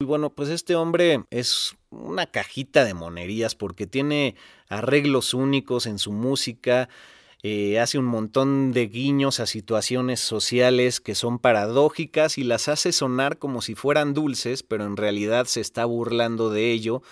Y 0.00 0.06
bueno, 0.06 0.30
pues 0.30 0.48
este 0.48 0.74
hombre 0.74 1.22
es 1.28 1.76
una 1.90 2.24
cajita 2.24 2.84
de 2.86 2.94
monerías 2.94 3.54
porque 3.54 3.86
tiene 3.86 4.36
arreglos 4.68 5.34
únicos 5.34 5.84
en 5.84 5.98
su 5.98 6.12
música, 6.12 6.88
eh, 7.46 7.78
hace 7.78 7.98
un 7.98 8.06
montón 8.06 8.72
de 8.72 8.86
guiños 8.86 9.38
a 9.38 9.44
situaciones 9.44 10.18
sociales 10.18 11.00
que 11.00 11.14
son 11.14 11.38
paradójicas 11.38 12.38
y 12.38 12.42
las 12.42 12.68
hace 12.68 12.90
sonar 12.90 13.38
como 13.38 13.60
si 13.60 13.74
fueran 13.74 14.14
dulces, 14.14 14.62
pero 14.62 14.86
en 14.86 14.96
realidad 14.96 15.44
se 15.44 15.60
está 15.60 15.84
burlando 15.84 16.48
de 16.48 16.72
ello 16.72 17.02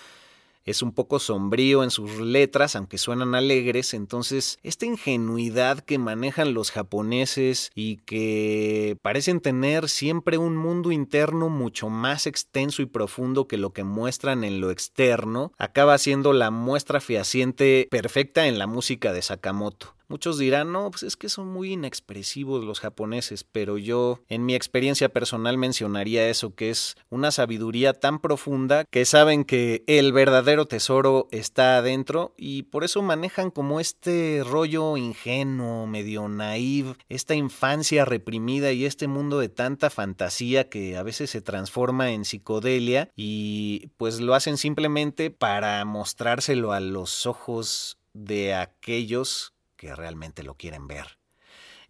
es 0.65 0.81
un 0.81 0.93
poco 0.93 1.19
sombrío 1.19 1.83
en 1.83 1.91
sus 1.91 2.19
letras, 2.19 2.75
aunque 2.75 2.97
suenan 2.97 3.35
alegres, 3.35 3.93
entonces 3.93 4.59
esta 4.63 4.85
ingenuidad 4.85 5.79
que 5.79 5.97
manejan 5.97 6.53
los 6.53 6.71
japoneses 6.71 7.71
y 7.75 7.97
que 7.97 8.97
parecen 9.01 9.41
tener 9.41 9.89
siempre 9.89 10.37
un 10.37 10.55
mundo 10.55 10.91
interno 10.91 11.49
mucho 11.49 11.89
más 11.89 12.27
extenso 12.27 12.81
y 12.81 12.85
profundo 12.85 13.47
que 13.47 13.57
lo 13.57 13.73
que 13.73 13.83
muestran 13.83 14.43
en 14.43 14.61
lo 14.61 14.71
externo, 14.71 15.51
acaba 15.57 15.97
siendo 15.97 16.33
la 16.33 16.49
muestra 16.49 17.01
fehaciente 17.01 17.87
perfecta 17.91 18.47
en 18.47 18.57
la 18.57 18.67
música 18.67 19.11
de 19.11 19.21
Sakamoto. 19.21 19.95
Muchos 20.07 20.37
dirán, 20.37 20.71
no, 20.71 20.91
pues 20.91 21.03
es 21.03 21.15
que 21.15 21.29
son 21.29 21.47
muy 21.47 21.73
inexpresivos 21.73 22.63
los 22.63 22.79
japoneses, 22.79 23.43
pero 23.43 23.77
yo 23.77 24.19
en 24.27 24.45
mi 24.45 24.55
experiencia 24.55 25.09
personal 25.09 25.57
mencionaría 25.57 26.29
eso, 26.29 26.55
que 26.55 26.69
es 26.69 26.95
una 27.09 27.31
sabiduría 27.31 27.93
tan 27.93 28.19
profunda 28.19 28.85
que 28.85 29.05
saben 29.05 29.45
que 29.45 29.83
el 29.87 30.13
verdadero 30.13 30.65
tesoro 30.65 31.27
está 31.31 31.77
adentro 31.77 32.33
y 32.37 32.63
por 32.63 32.83
eso 32.83 33.01
manejan 33.01 33.49
como 33.49 33.79
este 33.79 34.43
rollo 34.45 34.97
ingenuo, 34.97 35.87
medio 35.87 36.27
naive, 36.27 36.95
esta 37.09 37.35
infancia 37.35 38.05
reprimida 38.05 38.71
y 38.71 38.85
este 38.85 39.07
mundo 39.07 39.39
de 39.39 39.49
tanta 39.49 39.89
fantasía 39.89 40.69
que 40.69 40.97
a 40.97 41.03
veces 41.03 41.29
se 41.29 41.41
transforma 41.41 42.11
en 42.11 42.25
psicodelia 42.25 43.09
y 43.15 43.87
pues 43.97 44.19
lo 44.19 44.35
hacen 44.35 44.57
simplemente 44.57 45.31
para 45.31 45.83
mostrárselo 45.85 46.73
a 46.73 46.79
los 46.79 47.25
ojos 47.25 47.97
de 48.13 48.53
aquellos 48.53 49.52
que 49.83 49.95
realmente 49.95 50.43
lo 50.43 50.55
quieren 50.55 50.87
ver. 50.87 51.17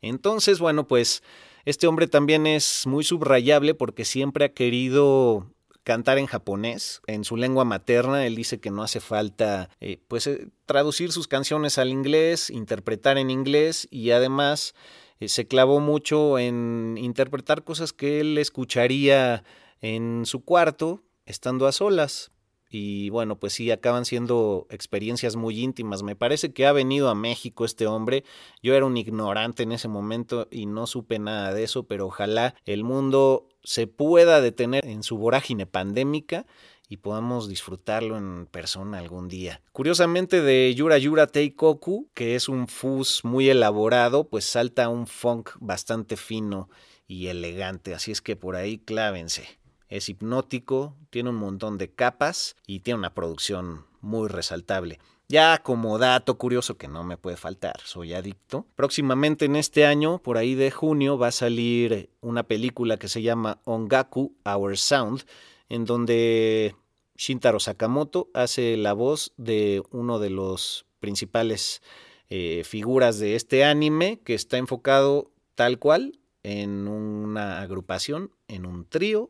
Entonces, 0.01 0.59
bueno, 0.59 0.87
pues 0.87 1.21
este 1.63 1.85
hombre 1.85 2.07
también 2.07 2.47
es 2.47 2.87
muy 2.87 3.03
subrayable 3.03 3.75
porque 3.75 4.03
siempre 4.03 4.45
ha 4.45 4.53
querido 4.53 5.47
cantar 5.83 6.17
en 6.17 6.25
japonés, 6.25 7.01
en 7.05 7.23
su 7.23 7.37
lengua 7.37 7.65
materna. 7.65 8.25
Él 8.25 8.35
dice 8.35 8.59
que 8.59 8.71
no 8.71 8.81
hace 8.81 8.99
falta, 8.99 9.69
eh, 9.79 9.99
pues, 10.07 10.25
eh, 10.25 10.47
traducir 10.65 11.11
sus 11.11 11.27
canciones 11.27 11.77
al 11.77 11.89
inglés, 11.89 12.49
interpretar 12.49 13.19
en 13.19 13.29
inglés 13.29 13.87
y 13.91 14.09
además 14.09 14.73
eh, 15.19 15.27
se 15.29 15.45
clavó 15.45 15.79
mucho 15.79 16.39
en 16.39 16.97
interpretar 16.97 17.63
cosas 17.63 17.93
que 17.93 18.21
él 18.21 18.39
escucharía 18.39 19.43
en 19.81 20.25
su 20.25 20.43
cuarto, 20.43 21.03
estando 21.27 21.67
a 21.67 21.71
solas 21.71 22.31
y 22.73 23.11
bueno, 23.11 23.37
pues 23.37 23.53
sí, 23.53 23.69
acaban 23.69 24.03
siendo 24.03 24.65
experiencias 24.71 25.35
muy 25.35 25.61
íntimas. 25.61 26.01
Me 26.01 26.15
parece 26.15 26.53
que 26.53 26.65
ha 26.65 26.71
venido 26.71 27.07
a 27.07 27.13
México 27.13 27.65
este 27.65 27.85
hombre. 27.85 28.23
Yo 28.63 28.73
era 28.73 28.87
un 28.87 28.97
ignorante 28.97 29.61
en 29.61 29.73
ese 29.73 29.87
momento 29.87 30.47
y 30.49 30.65
no 30.65 30.87
supe 30.87 31.19
nada 31.19 31.53
de 31.53 31.65
eso, 31.65 31.83
pero 31.83 32.07
ojalá 32.07 32.55
el 32.65 32.83
mundo 32.83 33.47
se 33.63 33.85
pueda 33.85 34.41
detener 34.41 34.87
en 34.87 35.03
su 35.03 35.19
vorágine 35.19 35.67
pandémica 35.67 36.47
y 36.89 36.97
podamos 36.97 37.47
disfrutarlo 37.47 38.17
en 38.17 38.47
persona 38.47 38.97
algún 38.97 39.27
día. 39.27 39.61
Curiosamente 39.71 40.41
de 40.41 40.73
Yura 40.73 40.97
Yura 40.97 41.27
Teikoku, 41.27 42.09
que 42.15 42.33
es 42.33 42.49
un 42.49 42.67
fuzz 42.67 43.23
muy 43.23 43.49
elaborado, 43.49 44.27
pues 44.27 44.45
salta 44.45 44.89
un 44.89 45.05
funk 45.05 45.51
bastante 45.59 46.17
fino 46.17 46.69
y 47.05 47.27
elegante, 47.27 47.93
así 47.93 48.11
es 48.11 48.23
que 48.23 48.35
por 48.35 48.55
ahí 48.55 48.79
clávense 48.79 49.62
es 49.93 50.09
hipnótico, 50.09 50.95
tiene 51.11 51.29
un 51.29 51.35
montón 51.35 51.77
de 51.77 51.91
capas 51.91 52.55
y 52.65 52.79
tiene 52.79 52.97
una 52.97 53.13
producción 53.13 53.85
muy 54.01 54.27
resaltable. 54.27 54.99
Ya 55.29 55.59
como 55.59 55.99
dato 55.99 56.37
curioso 56.39 56.77
que 56.77 56.87
no 56.87 57.03
me 57.03 57.15
puede 57.15 57.37
faltar, 57.37 57.79
soy 57.83 58.13
adicto. 58.13 58.65
Próximamente 58.75 59.45
en 59.45 59.55
este 59.55 59.85
año, 59.85 60.17
por 60.17 60.37
ahí 60.37 60.55
de 60.55 60.71
junio, 60.71 61.19
va 61.19 61.27
a 61.27 61.31
salir 61.31 62.09
una 62.21 62.41
película 62.41 62.97
que 62.97 63.07
se 63.07 63.21
llama 63.21 63.61
Ongaku, 63.65 64.35
Our 64.43 64.77
Sound, 64.77 65.25
en 65.69 65.85
donde 65.85 66.75
Shintaro 67.15 67.59
Sakamoto 67.59 68.29
hace 68.33 68.77
la 68.77 68.93
voz 68.93 69.31
de 69.37 69.83
uno 69.91 70.17
de 70.17 70.31
los 70.31 70.87
principales 71.01 71.83
eh, 72.29 72.63
figuras 72.65 73.19
de 73.19 73.35
este 73.35 73.63
anime 73.63 74.21
que 74.23 74.33
está 74.33 74.57
enfocado 74.57 75.31
tal 75.53 75.77
cual 75.77 76.19
en 76.41 76.87
una 76.87 77.61
agrupación, 77.61 78.31
en 78.47 78.65
un 78.65 78.85
trío 78.85 79.29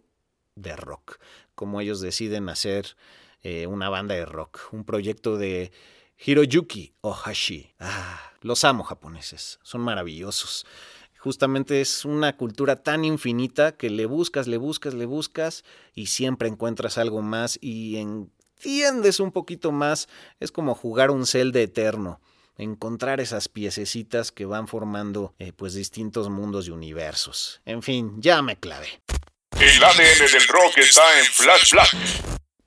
de 0.56 0.76
rock, 0.76 1.20
como 1.56 1.82
ellos 1.82 2.02
deciden 2.02 2.50
hacer 2.50 2.96
eh, 3.42 3.68
una 3.68 3.90
banda 3.90 4.16
de 4.16 4.26
rock, 4.26 4.60
un 4.72 4.84
proyecto 4.84 5.38
de 5.38 5.72
Hiroyuki 6.26 6.94
Ohashi. 7.02 7.72
Ah, 7.80 8.20
los 8.42 8.64
amo 8.64 8.84
japoneses, 8.84 9.60
son 9.64 9.82
maravillosos. 9.82 10.66
Justamente 11.18 11.80
es 11.80 12.04
una 12.04 12.36
cultura 12.36 12.84
tan 12.84 13.06
infinita 13.06 13.72
que 13.78 13.90
le 13.90 14.06
buscas, 14.06 14.48
le 14.48 14.58
buscas, 14.58 14.94
le 14.94 15.06
buscas 15.06 15.64
y 15.94 16.08
siempre 16.08 16.50
encuentras 16.50 16.98
algo 16.98 17.22
más 17.22 17.58
y 17.62 17.96
entiendes 17.98 19.22
un 19.22 19.32
poquito 19.32 19.72
más. 19.72 20.10
Es 20.40 20.52
como 20.52 20.76
jugar 20.76 21.12
un 21.12 21.24
de 21.24 21.64
eterno 21.64 22.20
encontrar 22.58 23.20
esas 23.20 23.50
piececitas 23.50 24.32
que 24.32 24.46
van 24.46 24.68
formando 24.68 25.34
eh, 25.40 25.54
pues 25.54 25.74
distintos 25.74 26.30
mundos 26.30 26.68
y 26.68 26.72
universos. 26.72 27.62
En 27.66 27.82
fin, 27.82 28.22
ya 28.22 28.42
me 28.42 28.58
clavé. 28.58 29.02
El 29.64 29.82
ADN 29.82 30.30
del 30.30 30.48
rock 30.50 30.78
está 30.80 31.02
en 31.20 31.26
Flash 31.26 31.72
Black. 31.72 31.96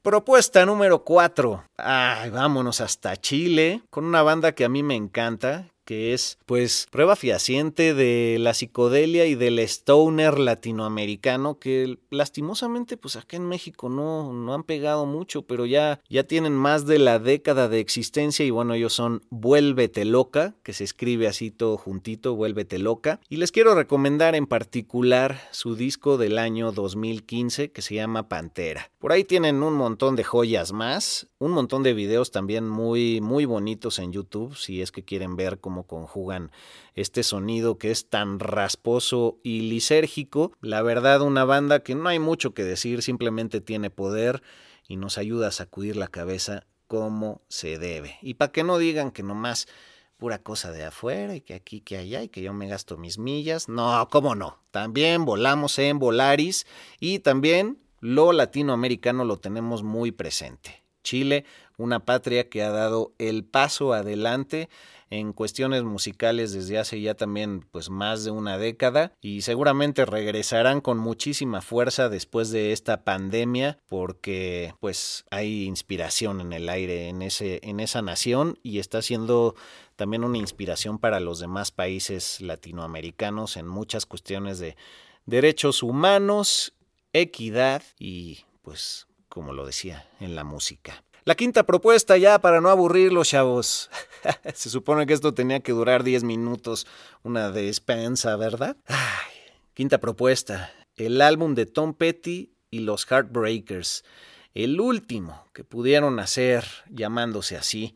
Propuesta 0.00 0.64
número 0.64 1.04
4. 1.04 1.66
Ay, 1.76 2.30
vámonos 2.30 2.80
hasta 2.80 3.14
Chile 3.18 3.82
con 3.90 4.06
una 4.06 4.22
banda 4.22 4.52
que 4.52 4.64
a 4.64 4.70
mí 4.70 4.82
me 4.82 4.94
encanta, 4.94 5.66
que 5.86 6.12
es 6.12 6.38
pues 6.44 6.86
prueba 6.90 7.16
fehaciente 7.16 7.94
de 7.94 8.36
la 8.38 8.52
psicodelia 8.52 9.24
y 9.24 9.34
del 9.36 9.58
stoner 9.60 10.38
latinoamericano 10.38 11.58
que 11.58 11.98
lastimosamente 12.10 12.98
pues 12.98 13.16
acá 13.16 13.36
en 13.36 13.48
México 13.48 13.88
no, 13.88 14.34
no 14.34 14.52
han 14.52 14.64
pegado 14.64 15.06
mucho, 15.06 15.42
pero 15.42 15.64
ya, 15.64 16.00
ya 16.10 16.24
tienen 16.24 16.52
más 16.52 16.84
de 16.86 16.98
la 16.98 17.18
década 17.18 17.68
de 17.68 17.80
existencia 17.80 18.44
y 18.44 18.50
bueno, 18.50 18.74
ellos 18.74 18.92
son 18.92 19.22
Vuélvete 19.30 20.04
Loca, 20.04 20.54
que 20.62 20.72
se 20.72 20.84
escribe 20.84 21.28
así 21.28 21.50
todo 21.50 21.76
juntito, 21.76 22.34
Vuélvete 22.34 22.78
Loca, 22.78 23.20
y 23.28 23.36
les 23.36 23.52
quiero 23.52 23.74
recomendar 23.74 24.34
en 24.34 24.46
particular 24.46 25.40
su 25.52 25.76
disco 25.76 26.18
del 26.18 26.38
año 26.38 26.72
2015 26.72 27.70
que 27.70 27.82
se 27.82 27.94
llama 27.94 28.28
Pantera. 28.28 28.90
Por 28.98 29.12
ahí 29.12 29.22
tienen 29.22 29.62
un 29.62 29.74
montón 29.74 30.16
de 30.16 30.24
joyas 30.24 30.72
más, 30.72 31.28
un 31.38 31.52
montón 31.52 31.82
de 31.82 31.92
videos 31.92 32.30
también 32.30 32.68
muy 32.68 33.20
muy 33.20 33.44
bonitos 33.44 33.98
en 33.98 34.12
YouTube 34.12 34.56
si 34.56 34.80
es 34.80 34.90
que 34.90 35.04
quieren 35.04 35.36
ver 35.36 35.58
cómo 35.58 35.86
conjugan 35.86 36.50
este 36.94 37.22
sonido 37.22 37.78
que 37.78 37.90
es 37.90 38.08
tan 38.08 38.38
rasposo 38.38 39.38
y 39.42 39.62
lisérgico. 39.62 40.52
La 40.60 40.82
verdad, 40.82 41.20
una 41.20 41.44
banda 41.44 41.80
que 41.80 41.94
no 41.94 42.08
hay 42.08 42.18
mucho 42.18 42.54
que 42.54 42.64
decir, 42.64 43.02
simplemente 43.02 43.60
tiene 43.60 43.90
poder 43.90 44.42
y 44.88 44.96
nos 44.96 45.18
ayuda 45.18 45.48
a 45.48 45.52
sacudir 45.52 45.96
la 45.96 46.08
cabeza 46.08 46.66
como 46.86 47.42
se 47.48 47.78
debe. 47.78 48.16
Y 48.22 48.34
para 48.34 48.52
que 48.52 48.64
no 48.64 48.78
digan 48.78 49.10
que 49.10 49.22
nomás 49.22 49.66
pura 50.16 50.38
cosa 50.38 50.72
de 50.72 50.84
afuera 50.84 51.34
y 51.36 51.40
que 51.40 51.54
aquí, 51.54 51.80
que 51.80 51.98
allá 51.98 52.22
y 52.22 52.28
que 52.28 52.42
yo 52.42 52.52
me 52.52 52.68
gasto 52.68 52.96
mis 52.96 53.18
millas. 53.18 53.68
No, 53.68 54.08
cómo 54.10 54.34
no. 54.34 54.58
También 54.70 55.24
volamos 55.24 55.78
en 55.78 55.98
Volaris 55.98 56.66
y 57.00 57.18
también 57.18 57.78
lo 58.00 58.32
latinoamericano 58.32 59.24
lo 59.24 59.38
tenemos 59.38 59.82
muy 59.82 60.12
presente. 60.12 60.85
Chile, 61.06 61.44
una 61.78 62.00
patria 62.00 62.48
que 62.48 62.62
ha 62.64 62.70
dado 62.70 63.12
el 63.18 63.44
paso 63.44 63.92
adelante 63.92 64.68
en 65.08 65.32
cuestiones 65.32 65.84
musicales 65.84 66.52
desde 66.52 66.78
hace 66.78 67.00
ya 67.00 67.14
también 67.14 67.60
pues 67.70 67.90
más 67.90 68.24
de 68.24 68.32
una 68.32 68.58
década 68.58 69.12
y 69.20 69.42
seguramente 69.42 70.04
regresarán 70.04 70.80
con 70.80 70.98
muchísima 70.98 71.62
fuerza 71.62 72.08
después 72.08 72.50
de 72.50 72.72
esta 72.72 73.04
pandemia 73.04 73.78
porque 73.86 74.74
pues 74.80 75.24
hay 75.30 75.64
inspiración 75.64 76.40
en 76.40 76.52
el 76.52 76.68
aire 76.68 77.08
en 77.08 77.22
ese 77.22 77.60
en 77.62 77.78
esa 77.78 78.02
nación 78.02 78.58
y 78.64 78.80
está 78.80 79.00
siendo 79.00 79.54
también 79.94 80.24
una 80.24 80.38
inspiración 80.38 80.98
para 80.98 81.20
los 81.20 81.38
demás 81.38 81.70
países 81.70 82.40
latinoamericanos 82.40 83.56
en 83.56 83.68
muchas 83.68 84.06
cuestiones 84.06 84.58
de 84.58 84.76
derechos 85.24 85.82
humanos, 85.82 86.72
equidad 87.12 87.82
y 87.98 88.40
pues 88.62 89.05
como 89.36 89.52
lo 89.52 89.66
decía 89.66 90.08
en 90.18 90.34
la 90.34 90.44
música. 90.44 91.04
La 91.26 91.34
quinta 91.34 91.66
propuesta 91.66 92.16
ya 92.16 92.38
para 92.38 92.62
no 92.62 92.70
aburrir 92.70 93.12
los 93.12 93.28
chavos. 93.28 93.90
Se 94.54 94.70
supone 94.70 95.06
que 95.06 95.12
esto 95.12 95.34
tenía 95.34 95.60
que 95.60 95.72
durar 95.72 96.04
10 96.04 96.24
minutos, 96.24 96.86
una 97.22 97.50
despensa, 97.50 98.34
¿verdad? 98.36 98.78
quinta 99.74 99.98
propuesta. 99.98 100.72
El 100.94 101.20
álbum 101.20 101.54
de 101.54 101.66
Tom 101.66 101.92
Petty 101.92 102.54
y 102.70 102.78
los 102.78 103.04
Heartbreakers. 103.04 104.04
El 104.54 104.80
último 104.80 105.46
que 105.52 105.64
pudieron 105.64 106.18
hacer 106.18 106.64
llamándose 106.88 107.58
así. 107.58 107.94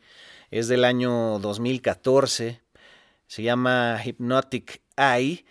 Es 0.50 0.68
del 0.68 0.84
año 0.84 1.38
2014. 1.38 2.60
Se 3.28 3.42
llama 3.42 3.98
Hypnotic 4.04 4.82
Eye. 4.98 5.46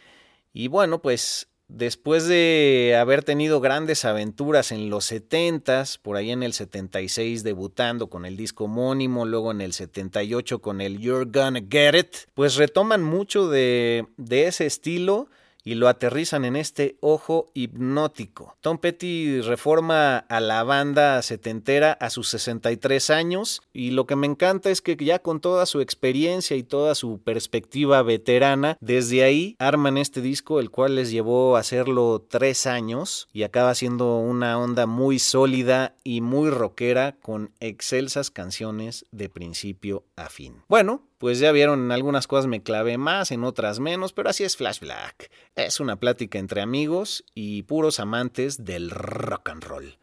Y 0.53 0.67
bueno, 0.67 1.01
pues 1.01 1.49
Después 1.69 2.27
de 2.27 2.97
haber 2.99 3.23
tenido 3.23 3.61
grandes 3.61 4.03
aventuras 4.03 4.71
en 4.71 4.89
los 4.89 5.05
70 5.05 5.83
por 6.01 6.17
ahí 6.17 6.31
en 6.31 6.41
el 6.41 6.53
76 6.53 7.43
debutando 7.43 8.07
con 8.07 8.25
el 8.25 8.35
disco 8.37 8.63
homónimo, 8.63 9.23
luego 9.23 9.51
en 9.51 9.61
el 9.61 9.73
78 9.73 10.59
con 10.59 10.81
el 10.81 10.97
You're 10.97 11.29
Gonna 11.31 11.61
Get 11.69 11.95
It, 11.95 12.15
pues 12.33 12.55
retoman 12.55 13.03
mucho 13.03 13.49
de, 13.49 14.07
de 14.17 14.47
ese 14.47 14.65
estilo 14.65 15.29
y 15.63 15.75
lo 15.75 15.87
aterrizan 15.87 16.45
en 16.45 16.55
este 16.55 16.97
ojo 17.01 17.51
hipnótico. 17.53 18.55
Tom 18.61 18.77
Petty 18.77 19.41
reforma 19.41 20.17
a 20.17 20.39
la 20.39 20.63
banda 20.63 21.21
setentera 21.21 21.93
a 21.93 22.09
sus 22.09 22.29
63 22.29 23.09
años 23.09 23.61
y 23.73 23.91
lo 23.91 24.05
que 24.05 24.15
me 24.15 24.27
encanta 24.27 24.69
es 24.69 24.81
que 24.81 24.95
ya 24.95 25.19
con 25.19 25.39
toda 25.41 25.65
su 25.65 25.81
experiencia 25.81 26.55
y 26.55 26.63
toda 26.63 26.95
su 26.95 27.21
perspectiva 27.21 28.01
veterana, 28.03 28.77
desde 28.79 29.23
ahí 29.23 29.55
arman 29.59 29.97
este 29.97 30.21
disco, 30.21 30.59
el 30.59 30.69
cual 30.69 30.95
les 30.95 31.11
llevó 31.11 31.55
a 31.55 31.59
hacerlo 31.59 32.25
tres 32.27 32.65
años 32.65 33.27
y 33.33 33.43
acaba 33.43 33.75
siendo 33.75 34.17
una 34.17 34.57
onda 34.57 34.85
muy 34.85 35.19
sólida 35.19 35.95
y 36.03 36.21
muy 36.21 36.49
rockera 36.49 37.15
con 37.21 37.51
excelsas 37.59 38.31
canciones 38.31 39.05
de 39.11 39.29
principio 39.29 40.03
a 40.15 40.29
fin. 40.29 40.63
Bueno, 40.67 41.08
pues 41.19 41.39
ya 41.39 41.51
vieron, 41.51 41.83
en 41.83 41.91
algunas 41.91 42.27
cosas 42.27 42.47
me 42.47 42.63
clavé 42.63 42.97
más, 42.97 43.31
en 43.31 43.43
otras 43.43 43.79
menos, 43.79 44.13
pero 44.13 44.29
así 44.29 44.45
es 44.45 44.55
Flash 44.55 44.79
Black. 44.79 45.29
Es 45.55 45.79
una 45.79 45.97
plática 45.97 46.39
entre 46.39 46.61
amigos 46.61 47.25
y 47.35 47.63
puros 47.63 47.99
amantes 47.99 48.63
del 48.63 48.89
rock 48.89 49.49
and 49.49 49.63
roll. 49.65 49.97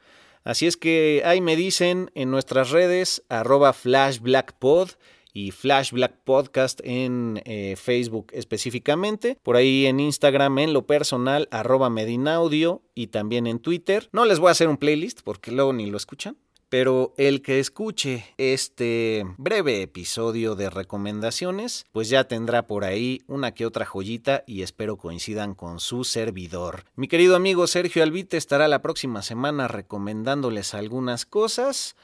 Así 0.45 0.67
es 0.67 0.77
que 0.77 1.23
ahí 1.25 1.41
me 1.41 1.57
dicen 1.57 2.11
en 2.15 2.31
nuestras 2.31 2.71
redes, 2.71 3.25
arroba 3.31 3.73
flashblackpod 3.73 4.91
y 5.33 5.51
Flash 5.51 5.91
Black 5.93 6.21
Podcast 6.23 6.81
en 6.85 7.43
eh, 7.47 7.77
Facebook 7.77 8.29
específicamente. 8.33 9.39
Por 9.43 9.57
ahí 9.57 9.87
en 9.87 10.01
Instagram 10.01 10.59
en 10.59 10.75
lo 10.75 10.87
personal, 10.87 11.49
arroba 11.51 11.91
Medinaudio 11.91 12.83
y 12.95 13.09
también 13.09 13.47
en 13.47 13.59
Twitter. 13.59 14.09
No 14.13 14.27
les 14.27 14.39
voy 14.39 14.49
a 14.49 14.53
hacer 14.53 14.69
un 14.69 14.77
playlist 14.77 15.23
porque 15.23 15.51
luego 15.51 15.73
ni 15.73 15.91
lo 15.91 15.97
escuchan. 15.97 16.37
Pero 16.69 17.15
el 17.17 17.43
que 17.43 17.61
escuche 17.61 18.25
este 18.39 19.25
breve 19.39 19.83
episodio 19.83 20.57
de 20.57 20.69
recomendaciones, 20.69 21.87
pues 21.93 22.09
ya 22.09 22.25
tendrá 22.25 22.67
por 22.67 22.85
ahí 22.85 23.23
una 23.29 23.53
que 23.53 23.67
otra 23.67 23.87
joyita 23.87 24.43
y 24.49 24.63
espero 24.63 24.97
coincidan 24.97 25.55
con 25.55 25.79
su 25.79 26.03
servidor. 26.03 26.85
Mi 26.97 27.07
querido 27.07 27.37
amigo 27.37 27.69
Sergio 27.69 28.03
Albite 28.03 28.37
estará 28.37 28.67
la 28.67 28.83
próxima 28.83 29.23
semana 29.23 29.69
recomendándoles 29.69 30.75
algunas 30.75 31.25
cosas. 31.25 31.95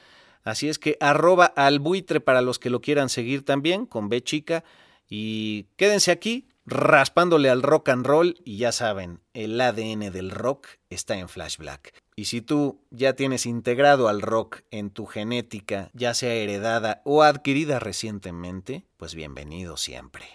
Así 0.43 0.69
es 0.69 0.79
que 0.79 0.97
arroba 1.01 1.45
al 1.45 1.79
buitre 1.79 2.21
para 2.21 2.41
los 2.41 2.57
que 2.57 2.69
lo 2.69 2.79
quieran 2.79 3.09
seguir 3.09 3.43
también, 3.43 3.85
con 3.85 4.07
B 4.07 4.21
chica. 4.21 4.63
Y 5.09 5.65
quédense 5.75 6.11
aquí 6.11 6.47
raspándole 6.65 7.49
al 7.49 7.61
rock 7.61 7.89
and 7.89 8.05
roll 8.05 8.35
y 8.45 8.57
ya 8.57 8.71
saben, 8.71 9.19
el 9.33 9.59
ADN 9.59 10.11
del 10.11 10.31
rock 10.31 10.67
está 10.89 11.17
en 11.17 11.27
Flash 11.27 11.57
Black. 11.57 12.02
Y 12.15 12.25
si 12.25 12.41
tú 12.41 12.79
ya 12.91 13.13
tienes 13.13 13.45
integrado 13.45 14.07
al 14.07 14.21
rock 14.21 14.61
en 14.71 14.91
tu 14.91 15.05
genética, 15.05 15.89
ya 15.93 16.13
sea 16.13 16.33
heredada 16.33 17.01
o 17.05 17.23
adquirida 17.23 17.79
recientemente, 17.79 18.85
pues 18.97 19.15
bienvenido 19.15 19.77
siempre. 19.77 20.25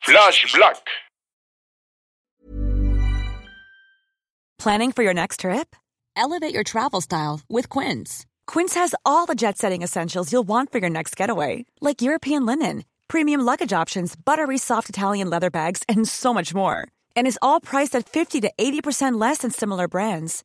Flash 0.00 0.54
Black. 0.54 0.84
Planning 4.58 4.92
for 4.92 5.02
your 5.02 5.14
next 5.14 5.40
trip? 5.40 5.74
Elevate 6.16 6.54
your 6.54 6.64
travel 6.64 7.00
style 7.00 7.40
with 7.48 7.68
Quince. 7.68 8.26
Quince 8.46 8.74
has 8.74 8.94
all 9.04 9.26
the 9.26 9.34
jet 9.34 9.58
setting 9.58 9.82
essentials 9.82 10.32
you'll 10.32 10.46
want 10.46 10.70
for 10.70 10.78
your 10.78 10.90
next 10.90 11.16
getaway, 11.16 11.64
like 11.80 12.02
European 12.02 12.46
linen, 12.46 12.84
premium 13.08 13.40
luggage 13.40 13.72
options, 13.72 14.14
buttery 14.16 14.58
soft 14.58 14.88
Italian 14.88 15.28
leather 15.28 15.50
bags, 15.50 15.82
and 15.88 16.06
so 16.06 16.32
much 16.32 16.54
more. 16.54 16.86
And 17.16 17.26
is 17.26 17.38
all 17.42 17.60
priced 17.60 17.94
at 17.96 18.08
50 18.08 18.42
to 18.42 18.52
80% 18.58 19.20
less 19.20 19.38
than 19.38 19.50
similar 19.50 19.88
brands. 19.88 20.44